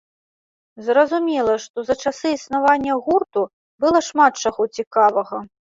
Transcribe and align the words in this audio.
Зразумела, 0.87 1.53
што 1.67 1.77
за 1.89 1.95
часы 2.07 2.27
існавання 2.39 2.93
гурту 3.09 3.41
было 3.87 3.99
шмат 4.11 4.33
чаго 4.47 4.61
цікавага. 4.81 5.37